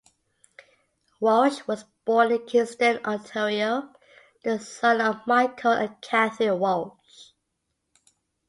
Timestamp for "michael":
5.27-5.73